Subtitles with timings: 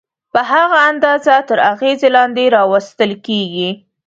[0.33, 3.69] په هغه اندازه تر اغېزې لاندې راوستل کېږي.